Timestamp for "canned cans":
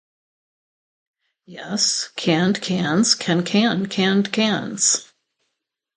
2.15-3.13, 3.85-5.13